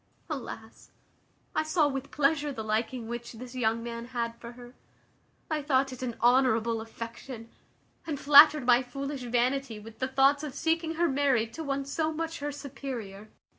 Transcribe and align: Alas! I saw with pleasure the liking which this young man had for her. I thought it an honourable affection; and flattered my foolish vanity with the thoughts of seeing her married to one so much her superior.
Alas! 0.31 0.89
I 1.55 1.61
saw 1.61 1.87
with 1.87 2.09
pleasure 2.09 2.51
the 2.51 2.63
liking 2.63 3.07
which 3.07 3.33
this 3.33 3.53
young 3.53 3.83
man 3.83 4.05
had 4.05 4.35
for 4.41 4.53
her. 4.53 4.73
I 5.47 5.61
thought 5.61 5.93
it 5.93 6.01
an 6.01 6.15
honourable 6.19 6.81
affection; 6.81 7.51
and 8.07 8.19
flattered 8.19 8.65
my 8.65 8.81
foolish 8.81 9.21
vanity 9.21 9.77
with 9.79 9.99
the 9.99 10.07
thoughts 10.07 10.41
of 10.43 10.55
seeing 10.55 10.95
her 10.95 11.07
married 11.07 11.53
to 11.53 11.63
one 11.63 11.85
so 11.85 12.11
much 12.11 12.39
her 12.39 12.51
superior. 12.51 13.29